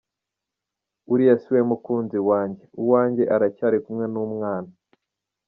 Uriya 1.11 1.35
si 1.41 1.49
we 1.55 1.61
mukunzi 1.69 2.17
wanjye, 2.29 2.63
uwanjye 2.81 3.23
aracyari 3.35 3.77
kumwe 3.83 4.05
n’umwana”. 4.13 4.71